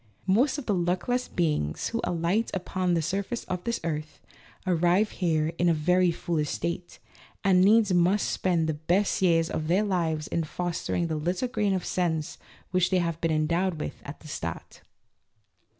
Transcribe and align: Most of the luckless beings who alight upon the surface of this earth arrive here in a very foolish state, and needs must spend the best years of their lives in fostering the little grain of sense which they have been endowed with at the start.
Most 0.25 0.57
of 0.57 0.65
the 0.65 0.73
luckless 0.73 1.27
beings 1.27 1.89
who 1.89 2.01
alight 2.03 2.49
upon 2.55 2.95
the 2.95 3.03
surface 3.03 3.43
of 3.43 3.63
this 3.65 3.79
earth 3.83 4.19
arrive 4.65 5.11
here 5.11 5.53
in 5.59 5.69
a 5.69 5.75
very 5.75 6.09
foolish 6.09 6.49
state, 6.49 6.97
and 7.43 7.61
needs 7.61 7.93
must 7.93 8.27
spend 8.31 8.65
the 8.65 8.73
best 8.73 9.21
years 9.21 9.47
of 9.47 9.67
their 9.67 9.83
lives 9.83 10.25
in 10.27 10.43
fostering 10.43 11.05
the 11.05 11.17
little 11.17 11.47
grain 11.47 11.75
of 11.75 11.85
sense 11.85 12.39
which 12.71 12.89
they 12.89 12.97
have 12.97 13.21
been 13.21 13.29
endowed 13.29 13.79
with 13.79 14.01
at 14.03 14.21
the 14.21 14.27
start. 14.27 14.81